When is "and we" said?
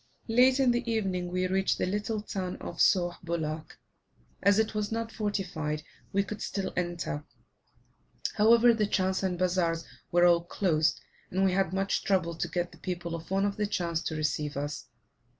11.29-11.51